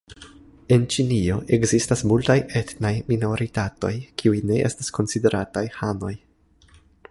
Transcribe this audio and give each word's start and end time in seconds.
En 0.75 0.85
Ĉinio 0.93 1.35
ekzistas 1.57 2.01
multaj 2.13 2.37
etnaj 2.63 2.93
minoritatoj, 3.13 3.93
kiuj 4.23 4.43
ne 4.53 4.59
estas 4.71 4.93
konsiderataj 4.99 5.67
hanoj. 5.81 6.13